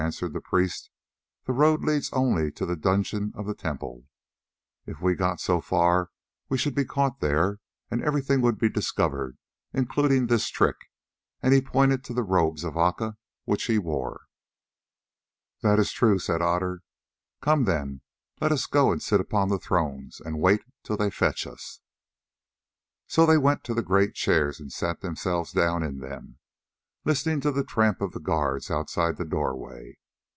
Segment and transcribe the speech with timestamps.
[0.03, 0.89] answered the priest.
[1.45, 4.07] "The road leads only to the dungeons of the temple;
[4.87, 6.09] if we got so far
[6.49, 7.59] we should be caught there,
[7.91, 9.37] and everything would be discovered,
[9.73, 10.77] including this trick,"
[11.43, 14.25] and he pointed to the robes of Aca, which he wore.
[15.61, 16.81] "That is true," said Otter.
[17.39, 18.01] "Come, then,
[18.39, 21.79] let us go and sit upon the thrones and wait till they fetch us."
[23.05, 26.39] So they went to the great chairs and sat themselves down in them,
[27.03, 29.97] listening to the tramp of the guards outside the doorway.